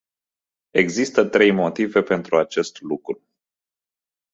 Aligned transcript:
Există 0.71 1.25
trei 1.25 1.51
motive 1.51 2.01
pentru 2.01 2.37
acest 2.37 2.81
lucru. 2.81 3.23